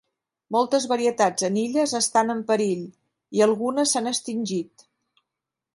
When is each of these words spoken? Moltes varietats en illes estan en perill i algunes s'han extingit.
Moltes 0.53 0.87
varietats 0.91 1.45
en 1.49 1.59
illes 1.65 1.93
estan 1.99 2.35
en 2.37 2.41
perill 2.49 2.83
i 3.41 3.45
algunes 3.49 3.93
s'han 3.95 4.13
extingit. 4.15 4.89